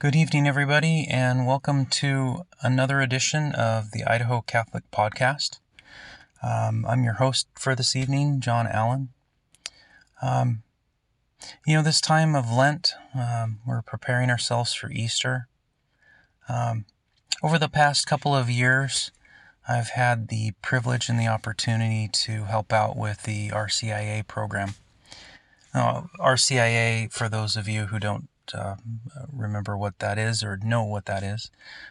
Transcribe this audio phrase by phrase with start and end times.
[0.00, 5.58] Good evening, everybody, and welcome to another edition of the Idaho Catholic Podcast.
[6.40, 9.08] Um, I'm your host for this evening, John Allen.
[10.22, 10.62] Um,
[11.66, 15.48] you know, this time of Lent, um, we're preparing ourselves for Easter.
[16.48, 16.84] Um,
[17.42, 19.10] over the past couple of years,
[19.68, 24.74] I've had the privilege and the opportunity to help out with the RCIA program.
[25.74, 28.76] Uh, RCIA, for those of you who don't uh,
[29.32, 31.50] remember what that is or know what that is,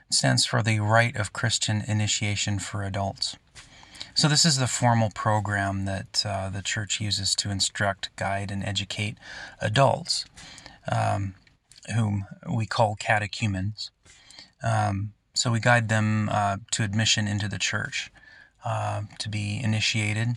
[0.09, 3.37] it stands for the Rite of Christian Initiation for Adults.
[4.13, 8.63] So, this is the formal program that uh, the church uses to instruct, guide, and
[8.63, 9.17] educate
[9.61, 10.25] adults,
[10.91, 11.35] um,
[11.95, 13.91] whom we call catechumens.
[14.63, 18.11] Um, so, we guide them uh, to admission into the church.
[18.65, 20.35] Uh, to be initiated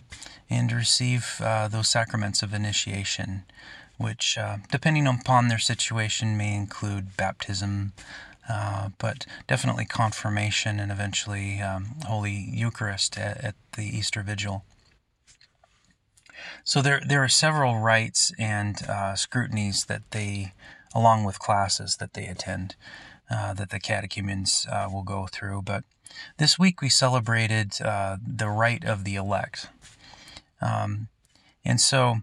[0.49, 3.43] and to receive uh, those sacraments of initiation,
[3.97, 7.93] which, uh, depending upon their situation, may include baptism,
[8.49, 14.65] uh, but definitely confirmation and eventually um, Holy Eucharist at, at, the Easter Vigil.
[16.63, 20.53] So there, there are several rites and uh, scrutinies that they,
[20.93, 22.75] along with classes that they attend,
[23.29, 25.85] that the catechumens will go through, but
[26.37, 29.69] this week we celebrated uh, the rite of the elect.
[30.61, 31.07] Um,
[31.63, 32.21] and so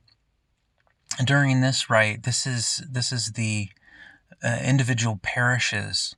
[1.25, 3.69] during this rite, this is this is the
[4.43, 6.15] uh, individual parishes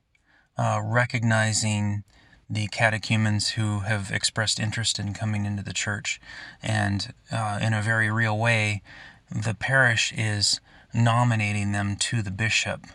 [0.57, 2.03] uh, recognizing
[2.49, 6.19] the catechumens who have expressed interest in coming into the church,
[6.61, 8.81] and uh, in a very real way,
[9.29, 10.59] the parish is
[10.93, 12.85] nominating them to the bishop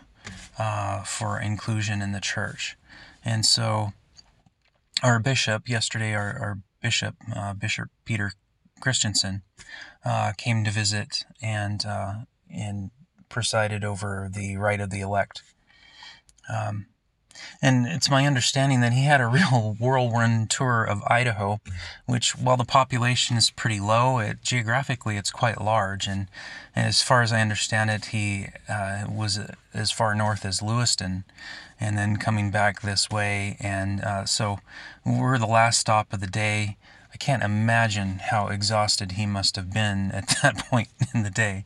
[0.59, 2.77] uh, for inclusion in the church,
[3.25, 3.93] and so
[5.03, 8.31] our bishop yesterday, our, our bishop, uh, Bishop Peter
[8.79, 9.41] Christensen,
[10.05, 12.13] uh, came to visit and uh,
[12.49, 12.91] and
[13.29, 15.43] presided over the rite of the elect.
[16.53, 16.87] Um,
[17.61, 21.59] and it's my understanding that he had a real whirlwind tour of Idaho,
[22.05, 26.07] which, while the population is pretty low, it geographically it's quite large.
[26.07, 26.27] And,
[26.75, 29.39] and as far as I understand it, he uh, was
[29.73, 31.25] as far north as Lewiston,
[31.79, 33.57] and then coming back this way.
[33.59, 34.59] And uh, so
[35.05, 36.77] we're the last stop of the day.
[37.17, 41.65] I can't imagine how exhausted he must have been at that point in the day.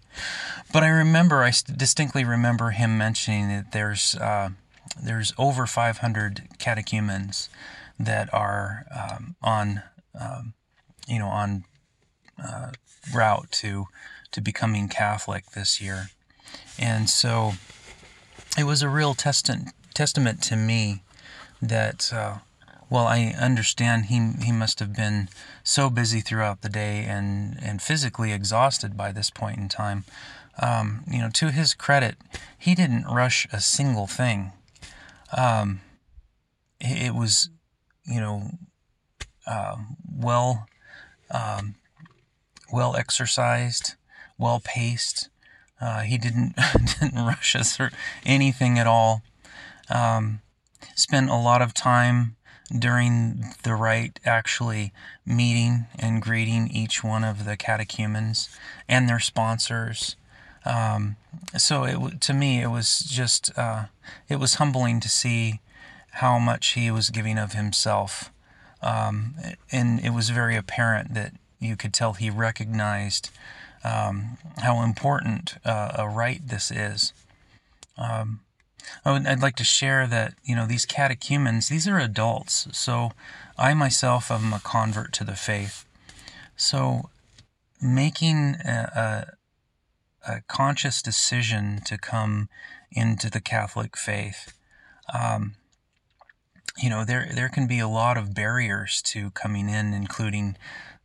[0.72, 4.52] But I remember, I distinctly remember him mentioning that there's uh,
[5.04, 7.50] there's over 500 catechumens
[8.00, 9.84] that are um, on
[10.18, 10.54] um,
[11.06, 11.66] you know on
[12.42, 12.72] uh,
[13.14, 13.88] route to
[14.32, 16.12] to becoming Catholic this year,
[16.80, 17.56] and so
[18.58, 21.04] it was a real testament testament to me
[21.62, 22.14] that.
[22.14, 22.38] Uh,
[22.92, 25.30] well, I understand he he must have been
[25.64, 30.06] so busy throughout the day and, and physically exhausted by this point in time.
[30.62, 32.18] Um, you know, to his credit,
[32.56, 34.52] he didn't rush a single thing
[35.36, 35.82] um,
[36.80, 37.50] it was,
[38.06, 38.52] you know,
[39.48, 39.78] uh,
[40.14, 40.68] well,
[41.30, 41.76] um,
[42.72, 43.96] well exercised,
[44.38, 45.30] well paced.
[45.80, 46.56] Uh, he didn't
[47.00, 47.92] didn't rush us or
[48.26, 49.24] anything at all.
[49.90, 50.42] Um,
[50.96, 52.36] spent a lot of time
[52.78, 54.94] during the rite actually
[55.26, 58.50] meeting and greeting each one of the catechumens
[58.88, 60.16] and their sponsors
[60.66, 61.16] um,
[61.58, 63.86] so it to me it was just uh,
[64.30, 65.60] it was humbling to see
[66.16, 68.32] how much he was giving of himself,
[68.82, 69.36] um,
[69.72, 73.30] and it was very apparent that you could tell he recognized
[73.84, 77.14] um, how important uh, a rite this is.
[77.98, 78.42] Um,
[79.06, 83.12] I would, I'd like to share that you know these catechumens these are adults, so
[83.58, 85.86] I myself am a convert to the faith.
[86.56, 87.10] So
[87.82, 92.50] making a, a a conscious decision to come
[92.92, 94.54] into the Catholic faith.
[95.14, 95.56] Um,
[96.78, 100.58] you know, there there can be a lot of barriers to coming in, including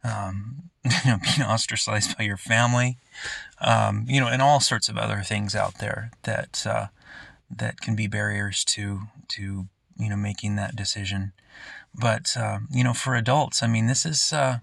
[0.05, 2.99] um, you know being ostracized by your family,
[3.61, 6.87] um, you know, and all sorts of other things out there that uh,
[7.51, 9.67] that can be barriers to to
[9.97, 11.33] you know making that decision.
[11.95, 14.59] But uh, you know, for adults, I mean, this is uh,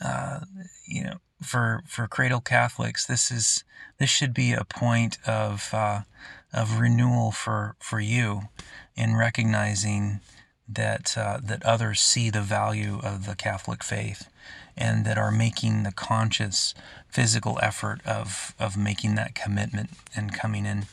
[0.00, 0.40] uh
[0.86, 3.64] you know for for cradle Catholics, this is
[3.98, 6.02] this should be a point of uh,
[6.52, 8.42] of renewal for for you
[8.96, 10.20] in recognizing
[10.68, 14.28] that uh, that others see the value of the Catholic faith
[14.76, 16.74] and that are making the conscious
[17.08, 20.86] physical effort of of making that commitment and coming in.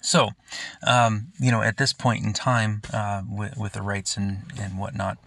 [0.00, 0.30] So,
[0.86, 4.78] um, you know, at this point in time, uh, with, with, the rites and, and
[4.78, 5.18] whatnot,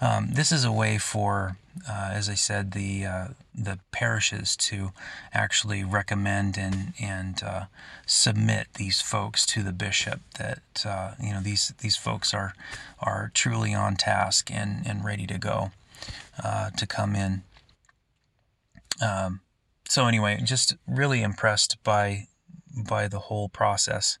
[0.00, 1.56] um, this is a way for,
[1.88, 4.92] uh, as I said, the uh, the parishes to
[5.32, 7.64] actually recommend and and uh,
[8.04, 10.20] submit these folks to the bishop.
[10.38, 12.52] That uh, you know these these folks are
[13.00, 15.70] are truly on task and and ready to go
[16.42, 17.42] uh, to come in.
[19.02, 19.40] Um,
[19.88, 22.26] so anyway, just really impressed by
[22.76, 24.18] by the whole process.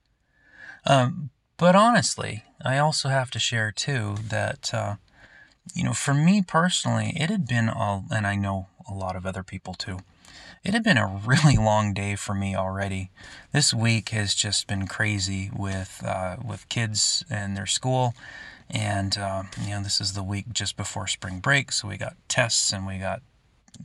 [0.84, 4.96] Um, but honestly, I also have to share too that, uh,
[5.74, 9.26] you know, for me personally, it had been all, and I know a lot of
[9.26, 9.98] other people too.
[10.64, 13.10] It had been a really long day for me already.
[13.52, 18.14] This week has just been crazy with uh, with kids and their school,
[18.70, 22.16] and uh, you know this is the week just before spring break, so we got
[22.28, 23.22] tests and we got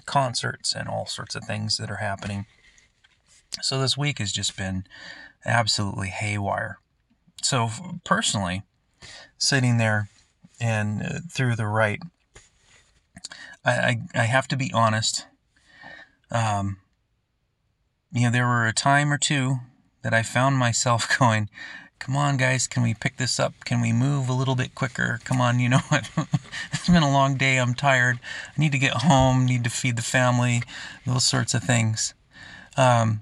[0.05, 2.45] concerts and all sorts of things that are happening.
[3.61, 4.85] So this week has just been
[5.45, 6.79] absolutely haywire.
[7.41, 7.69] So
[8.03, 8.63] personally,
[9.37, 10.09] sitting there
[10.59, 12.01] and uh, through the rite,
[13.65, 15.25] I, I, I have to be honest.
[16.31, 16.77] Um,
[18.11, 19.57] you know, there were a time or two
[20.03, 21.49] that I found myself going,
[21.99, 23.53] come on, guys, can we pick this up?
[23.65, 25.19] Can we move a little bit quicker?
[25.23, 26.09] Come on, you know what?
[26.71, 27.57] it's been a long day.
[27.57, 28.19] I'm tired.
[28.57, 30.63] I need to get home, need to feed the family,
[31.05, 32.13] those sorts of things.
[32.77, 33.21] Um,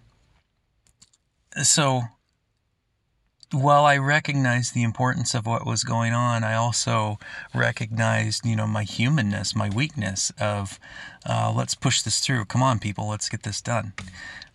[1.63, 2.03] so
[3.51, 7.17] while I recognized the importance of what was going on, I also
[7.53, 10.79] recognized, you know, my humanness, my weakness of,
[11.27, 12.45] uh, let's push this through.
[12.45, 13.93] Come on, people, let's get this done.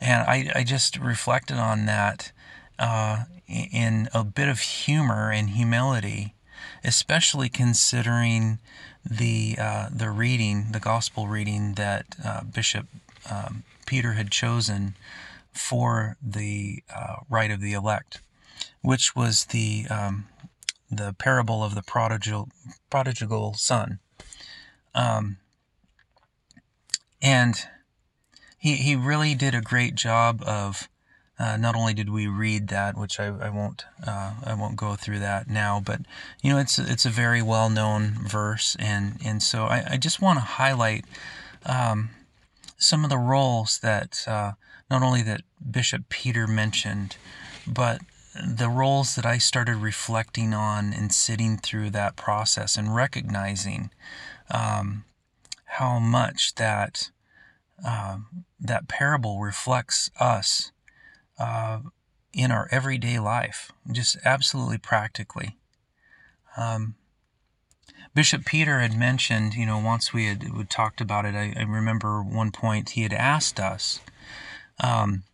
[0.00, 2.30] And I, I just reflected on that
[2.78, 6.34] uh, in a bit of humor and humility,
[6.84, 8.58] especially considering
[9.04, 12.86] the uh, the reading, the gospel reading that uh, Bishop
[13.30, 14.94] um, Peter had chosen
[15.54, 18.20] for the uh, rite of the elect
[18.84, 20.26] which was the um,
[20.90, 22.50] the parable of the prodigal
[22.90, 23.98] prodigal son.
[24.94, 25.38] Um,
[27.22, 27.56] and
[28.58, 30.88] he he really did a great job of.
[31.36, 34.94] Uh, not only did we read that, which I, I won't uh, I won't go
[34.94, 36.02] through that now, but
[36.42, 40.22] you know it's it's a very well known verse, and and so I, I just
[40.22, 41.06] want to highlight
[41.66, 42.10] um,
[42.78, 44.52] some of the roles that uh,
[44.94, 47.16] not only that Bishop Peter mentioned,
[47.66, 48.00] but
[48.40, 53.90] the roles that I started reflecting on and sitting through that process and recognizing
[54.52, 55.04] um,
[55.64, 57.10] how much that
[57.84, 58.18] uh,
[58.60, 60.70] that parable reflects us
[61.40, 61.80] uh,
[62.32, 65.56] in our everyday life, just absolutely practically.
[66.56, 66.94] Um,
[68.14, 72.22] Bishop Peter had mentioned, you know, once we had, talked about it, I, I, remember
[72.22, 73.98] one point he had asked us.
[74.80, 75.24] Um,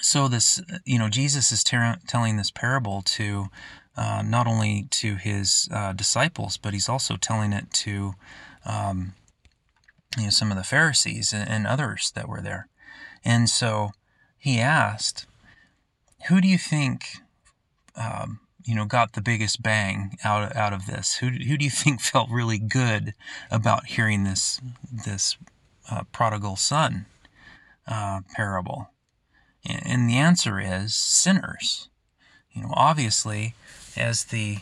[0.00, 3.46] so this you know jesus is ter- telling this parable to
[3.96, 8.14] uh, not only to his uh, disciples but he's also telling it to
[8.66, 9.14] um,
[10.16, 12.68] you know some of the pharisees and, others that were there.
[13.24, 13.90] And so
[14.38, 15.26] he asked
[16.28, 17.04] who do you think
[17.96, 21.16] um, you know got the biggest bang out out of this?
[21.16, 23.14] Who, who do you think felt really good
[23.50, 24.60] about hearing this
[25.04, 25.36] this
[25.90, 27.06] uh, prodigal son
[27.86, 28.90] uh, parable
[29.68, 31.88] and the answer is sinners.
[32.52, 33.54] You know, obviously,
[33.96, 34.58] as the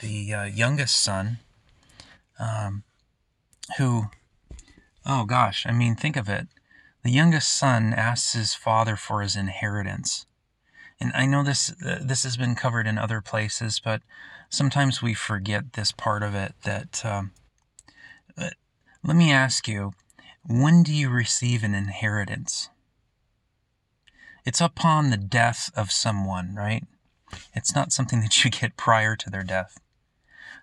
[0.00, 1.38] the uh, youngest son,
[2.38, 2.82] um,
[3.78, 4.06] who,
[5.06, 6.48] oh gosh, I mean, think of it.
[7.04, 10.26] The youngest son asks his father for his inheritance,
[11.00, 14.02] and I know this uh, this has been covered in other places, but
[14.48, 16.54] sometimes we forget this part of it.
[16.64, 17.32] That um,
[19.04, 19.92] let me ask you,
[20.46, 22.68] when do you receive an inheritance?
[24.44, 26.84] it's upon the death of someone, right?
[27.54, 29.78] It's not something that you get prior to their death.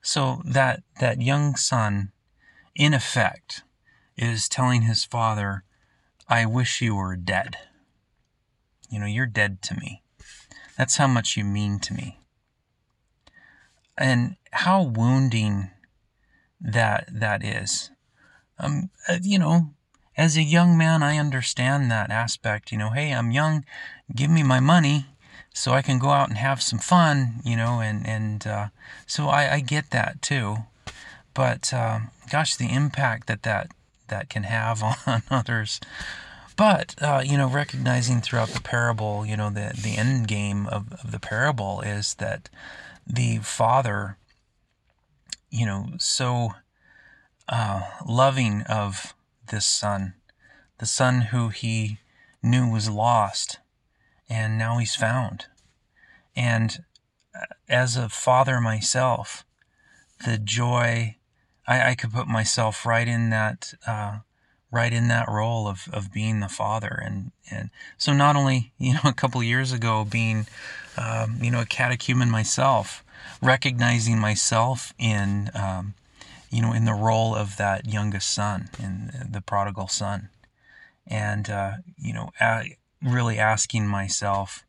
[0.02, 2.12] So that that young son,
[2.76, 3.64] in effect,
[4.18, 5.64] is telling his father,
[6.28, 7.58] I wish you were dead.
[8.90, 10.04] You know, you're dead to me.
[10.78, 12.20] That's how much you mean to me.
[13.98, 15.72] And how wounding
[16.62, 17.92] that that is.
[18.60, 19.72] Um, uh, you know,
[20.18, 22.72] as a young man, I understand that aspect.
[22.72, 23.66] You know, hey, I'm young,
[24.14, 25.08] give me my money
[25.54, 28.68] so I can go out and have some fun, you know, and, and uh,
[29.08, 30.58] so I, I get that too.
[31.34, 32.00] But uh,
[32.32, 33.72] gosh, the impact that, that
[34.10, 35.80] that can have on others.
[36.56, 40.92] But, uh, you know, recognizing throughout the parable, you know, the, the end game of,
[40.92, 42.50] of the parable is that
[43.08, 44.18] the father,
[45.50, 46.50] you know, so
[47.50, 49.14] uh, loving of
[49.50, 50.14] this son,
[50.78, 51.98] the son who he
[52.42, 53.58] knew was lost,
[54.30, 55.46] and now he's found.
[56.36, 56.84] And
[57.36, 59.44] uh, as a father myself,
[60.26, 61.18] the joy,
[61.68, 64.20] I, I could put myself right in that, uh,
[64.72, 67.02] right in that role of, of being the father.
[67.04, 70.46] And, and so not only, you know, a couple years ago being,
[70.98, 73.04] um, you know, a catechumen myself,
[73.42, 75.96] recognizing myself in, um,
[76.50, 80.30] you know, in the role of that youngest son, in the prodigal son.
[81.08, 82.30] And, uh, you know,
[83.02, 84.66] really asking myself,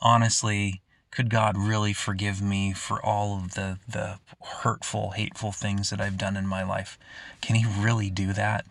[0.00, 4.18] honestly, could God really forgive me for all of the, the
[4.62, 6.98] hurtful, hateful things that I've done in my life?
[7.40, 8.64] Can He really do that?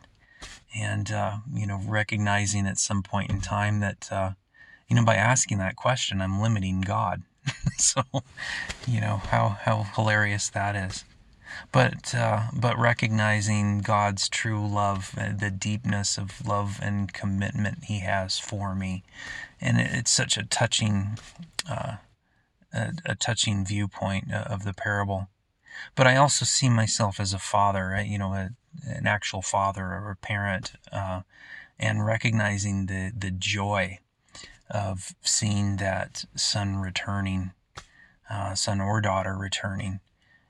[0.76, 4.32] And, uh, you know, recognizing at some point in time that, uh,
[4.88, 7.24] you know, by asking that question, I'm limiting God.
[7.78, 8.04] so,
[8.88, 11.04] you know, how, how hilarious that is.
[11.72, 18.00] But, uh, but recognizing God's true love, uh, the deepness of love and commitment He
[18.00, 19.04] has for me.
[19.60, 21.18] And it's such a touching,
[21.70, 21.98] uh,
[22.74, 25.30] a, a, touching viewpoint uh, of the parable.
[25.96, 28.50] But I also see myself as a father, you know, a,
[28.86, 31.22] an actual father or a parent, uh,
[31.80, 34.00] and recognizing the, the joy
[34.70, 37.52] of seeing that son returning,
[38.30, 40.00] uh, son or daughter returning,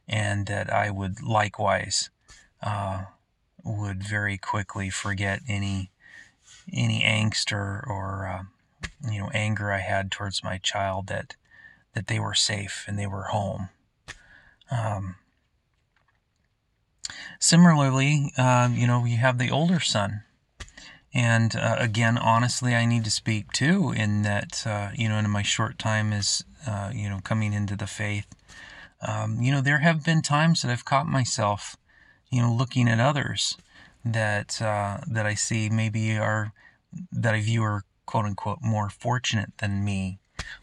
[0.08, 2.10] and that I would likewise
[2.62, 3.06] uh,
[3.64, 5.92] would very quickly forget any
[6.72, 8.44] any angst or, or uh,
[9.12, 11.36] you know anger I had towards my child that
[11.94, 13.70] that they were safe and they were home.
[14.70, 15.16] Um,
[17.40, 20.24] similarly, uh, you know, you have the older son
[21.14, 25.30] and uh, again, honestly, I need to speak too in that, uh, you know, in
[25.30, 28.28] my short time as, uh, you know, coming into the faith,
[29.02, 31.76] um, you know, there have been times that I've caught myself,
[32.30, 33.58] you know, looking at others
[34.06, 36.54] that, uh, that I see maybe are,
[37.12, 40.20] that I view are quote unquote more fortunate than me,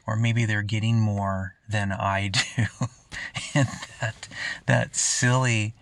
[0.06, 2.64] or maybe they're getting more than I do.
[3.54, 3.68] and
[4.00, 4.28] that,
[4.66, 5.74] that silly,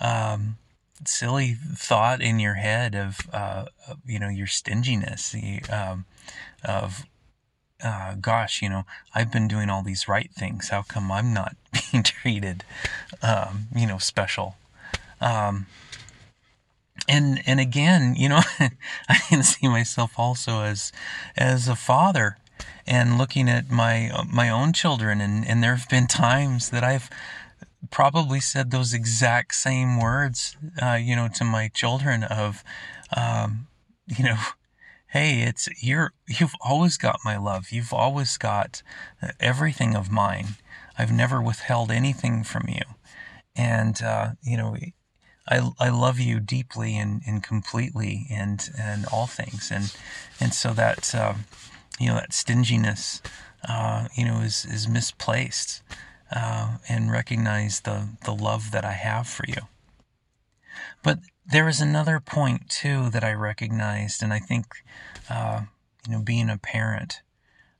[0.00, 0.56] um,
[1.04, 3.66] silly thought in your head of, uh,
[4.04, 6.04] you know, your stinginess, the, um,
[6.64, 7.04] of,
[7.82, 8.84] uh, gosh, you know,
[9.14, 10.68] I've been doing all these right things.
[10.68, 11.56] How come I'm not
[11.92, 12.64] being treated,
[13.22, 14.56] um, you know, special?
[15.20, 15.66] Um,
[17.08, 18.40] and and again, you know,
[19.08, 20.92] I can see myself also as
[21.36, 22.38] as a father,
[22.86, 27.10] and looking at my my own children, and and there have been times that I've
[27.90, 32.62] probably said those exact same words, uh, you know, to my children of,
[33.16, 33.66] um,
[34.06, 34.38] you know,
[35.12, 37.70] hey, it's you're you've always got my love.
[37.70, 38.82] You've always got
[39.38, 40.56] everything of mine.
[40.98, 42.82] I've never withheld anything from you,
[43.54, 44.76] and uh, you know,
[45.48, 49.94] I I love you deeply and, and completely and and all things, and
[50.40, 51.34] and so that uh,
[52.00, 53.20] you know that stinginess,
[53.68, 55.82] uh, you know, is is misplaced
[56.34, 59.68] uh, and recognize the, the love that I have for you.
[61.02, 64.66] But there is another point too that I recognized, and I think,
[65.28, 65.62] uh,
[66.06, 67.22] you know, being a parent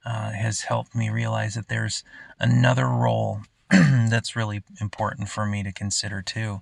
[0.05, 2.03] uh, has helped me realize that there's
[2.41, 6.61] another role that's really important for me to consider too,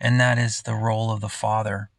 [0.00, 1.90] and that is the role of the father.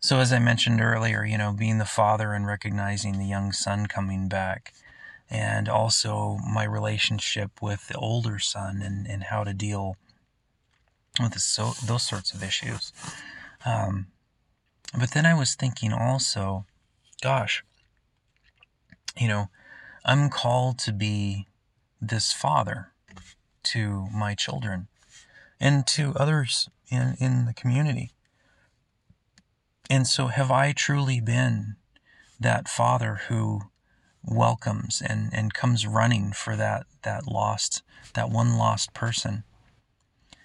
[0.00, 3.86] So, as I mentioned earlier, you know, being the father and recognizing the young son
[3.86, 4.72] coming back
[5.30, 9.96] and also my relationship with the older son and, and how to deal
[11.20, 12.92] with so, those sorts of issues.
[13.64, 14.08] Um,
[14.98, 16.66] but then I was thinking also,
[17.22, 17.64] gosh,
[19.16, 19.48] you know,
[20.04, 21.46] I'm called to be
[22.00, 22.92] this father
[23.64, 24.88] to my children
[25.60, 28.10] and to others in, in the community.
[29.88, 31.76] And so, have I truly been
[32.40, 33.60] that father who
[34.24, 37.82] welcomes and, and comes running for that, that lost,
[38.14, 39.44] that one lost person?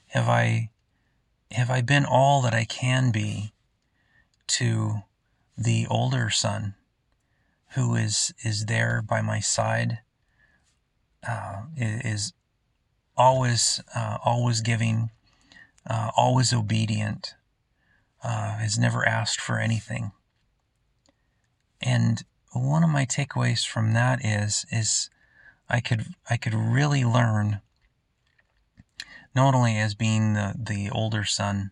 [0.09, 0.69] Have I,
[1.51, 3.53] have I been all that I can be
[4.47, 5.03] to
[5.57, 6.75] the older son
[7.75, 9.99] who is, is there by my side,
[11.27, 12.33] uh, is
[13.15, 15.09] always, uh, always giving,
[15.89, 17.35] uh, always obedient,
[18.23, 20.11] uh, has never asked for anything.
[21.81, 22.23] And
[22.53, 25.09] one of my takeaways from that is is
[25.69, 27.61] I could I could really learn
[29.37, 31.71] not only as being the, the older son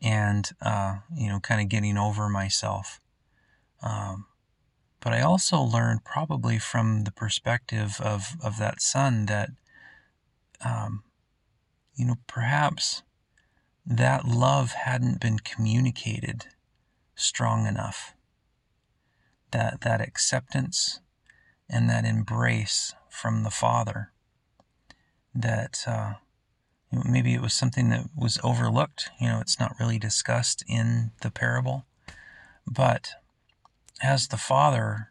[0.00, 3.00] and uh, you know kind of getting over myself
[3.82, 4.26] um,
[5.00, 9.50] but I also learned probably from the perspective of, of that son that
[10.64, 11.02] um,
[11.96, 13.02] you know perhaps
[13.84, 16.46] that love hadn't been communicated
[17.16, 18.14] strong enough.
[19.50, 21.00] That, that acceptance
[21.68, 24.12] and that embrace from the Father
[25.34, 26.14] that uh,
[26.92, 29.10] maybe it was something that was overlooked.
[29.20, 31.86] You know, it's not really discussed in the parable.
[32.66, 33.12] But
[34.02, 35.10] as the Father,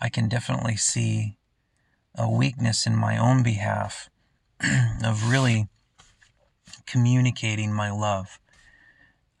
[0.00, 1.38] I can definitely see
[2.14, 4.10] a weakness in my own behalf
[5.04, 5.68] of really
[6.86, 8.38] communicating my love,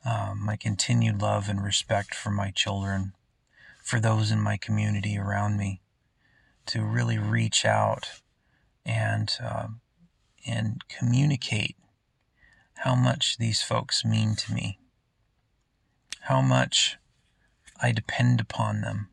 [0.04, 3.12] um, my continued love and respect for my children,
[3.82, 5.80] for those in my community around me,
[6.66, 8.22] to really reach out
[8.84, 9.68] and uh,
[10.46, 11.76] and communicate
[12.76, 14.78] how much these folks mean to me,
[16.22, 16.96] how much
[17.80, 19.08] I depend upon them.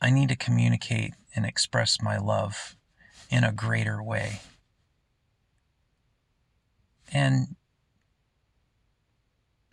[0.00, 2.76] I need to communicate and express my love
[3.30, 4.40] in a greater way.
[7.12, 7.56] And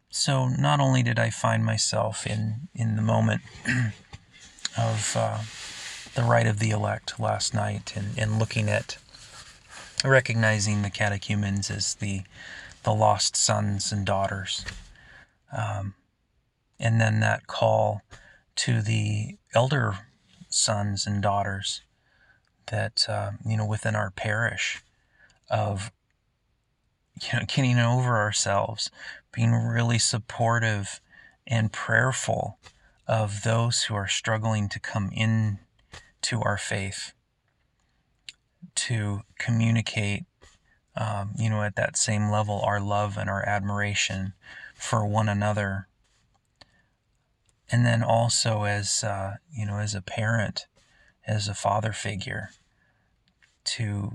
[0.10, 3.42] so not only did I find myself in, in the moment
[4.78, 5.40] of uh,
[6.18, 8.98] the rite of the elect last night and, and looking at
[10.04, 12.24] recognizing the catechumens as the
[12.82, 14.66] the lost sons and daughters,
[15.56, 15.94] um,
[16.80, 18.02] and then that call
[18.56, 20.00] to the elder
[20.50, 21.82] sons and daughters
[22.72, 24.82] that uh, you know within our parish
[25.52, 25.92] of
[27.22, 28.90] you know getting over ourselves,
[29.32, 31.00] being really supportive
[31.46, 32.58] and prayerful
[33.08, 35.60] of those who are struggling to come in
[36.24, 37.14] to our faith
[38.76, 40.26] to communicate,
[40.96, 44.34] um, you know, at that same level, our love and our admiration
[44.76, 45.88] for one another.
[47.70, 50.68] And then also as, uh, you know, as a parent,
[51.26, 52.50] as a father figure,
[53.66, 54.14] to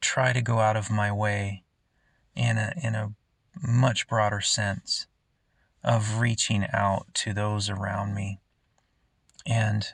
[0.00, 1.62] try to go out of my way
[2.34, 3.12] in a, in a
[3.60, 5.06] much broader sense
[5.84, 8.40] of reaching out to those around me
[9.46, 9.92] and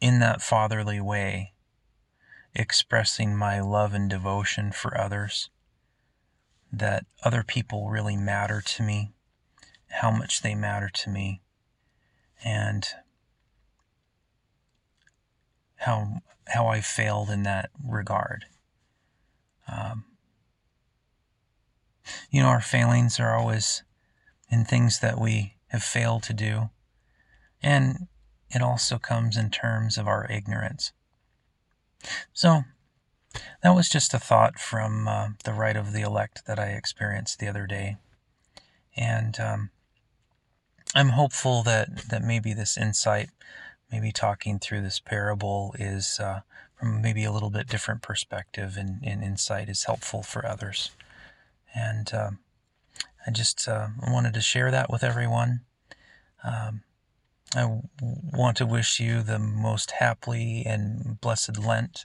[0.00, 1.52] in that fatherly way
[2.54, 5.50] expressing my love and devotion for others,
[6.72, 9.12] that other people really matter to me,
[9.88, 11.40] how much they matter to me,
[12.44, 12.88] and
[15.76, 18.46] how how I failed in that regard.
[19.70, 20.04] Um,
[22.30, 23.82] you know, our failings are always
[24.50, 26.70] in things that we have failed to do,
[27.62, 28.08] and
[28.50, 30.92] it also comes in terms of our ignorance.
[32.32, 32.62] So,
[33.62, 37.38] that was just a thought from uh, the rite of the elect that I experienced
[37.38, 37.96] the other day.
[38.96, 39.70] And um,
[40.94, 43.30] I'm hopeful that, that maybe this insight,
[43.92, 46.40] maybe talking through this parable, is uh,
[46.78, 50.90] from maybe a little bit different perspective and, and insight is helpful for others.
[51.74, 52.38] And um,
[53.26, 55.60] I just uh, wanted to share that with everyone.
[56.42, 56.82] Um,
[57.56, 62.04] I want to wish you the most happily and blessed Lent.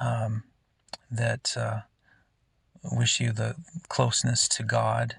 [0.00, 0.44] Um,
[1.10, 1.80] that uh,
[2.82, 3.56] wish you the
[3.88, 5.16] closeness to God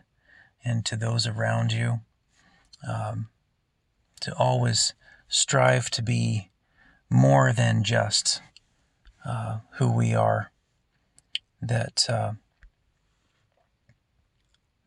[0.63, 2.01] and to those around you.
[2.87, 3.29] Um,
[4.21, 4.93] to always
[5.27, 6.49] strive to be
[7.09, 8.41] more than just
[9.25, 10.51] uh, who we are.
[11.61, 12.33] That uh,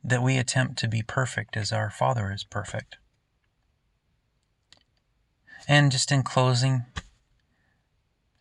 [0.04, 2.96] that we attempt to be perfect as our Father is perfect.
[5.68, 6.86] And just in closing,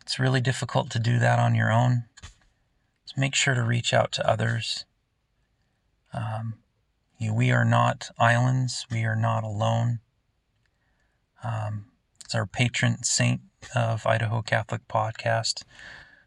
[0.01, 2.05] it's really difficult to do that on your own.
[3.03, 4.85] So make sure to reach out to others.
[6.13, 6.53] Um,
[7.19, 9.99] we are not islands, we are not alone.
[11.43, 11.87] Um,
[12.23, 13.41] it's our patron saint
[13.75, 15.63] of Idaho Catholic Podcast,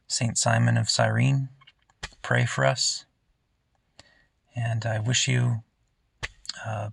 [0.06, 1.48] Saint Simon of Cyrene.
[2.20, 3.06] Pray for us.
[4.54, 5.62] And I wish you
[6.66, 6.92] a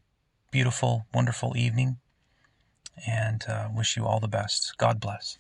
[0.50, 1.98] beautiful, wonderful evening
[3.06, 4.76] and uh, wish you all the best.
[4.78, 5.38] God bless.